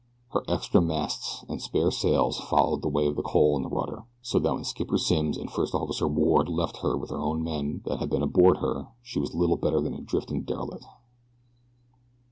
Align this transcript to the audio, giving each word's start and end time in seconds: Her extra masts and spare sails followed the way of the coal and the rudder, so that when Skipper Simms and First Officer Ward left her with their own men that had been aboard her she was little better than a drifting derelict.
Her 0.29 0.43
extra 0.47 0.81
masts 0.81 1.45
and 1.47 1.61
spare 1.61 1.91
sails 1.91 2.39
followed 2.39 2.81
the 2.81 2.87
way 2.89 3.05
of 3.05 3.15
the 3.15 3.21
coal 3.21 3.55
and 3.55 3.63
the 3.63 3.69
rudder, 3.69 4.05
so 4.23 4.39
that 4.39 4.51
when 4.51 4.63
Skipper 4.63 4.97
Simms 4.97 5.37
and 5.37 5.51
First 5.51 5.75
Officer 5.75 6.07
Ward 6.07 6.49
left 6.49 6.77
her 6.77 6.97
with 6.97 7.09
their 7.11 7.21
own 7.21 7.43
men 7.43 7.83
that 7.85 7.99
had 7.99 8.09
been 8.09 8.23
aboard 8.23 8.57
her 8.57 8.87
she 9.03 9.19
was 9.19 9.35
little 9.35 9.57
better 9.57 9.79
than 9.79 9.93
a 9.93 10.01
drifting 10.01 10.41
derelict. 10.41 10.85